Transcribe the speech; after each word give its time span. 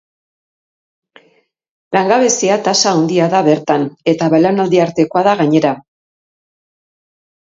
Langabezia 1.95 2.55
tasa 2.67 2.93
handia 2.99 3.27
da 3.35 3.41
bertan 3.49 3.85
eta 4.15 4.29
belaunaldi 4.35 4.81
artekoa, 4.87 5.23
da 5.27 5.35
gainera. 5.43 5.75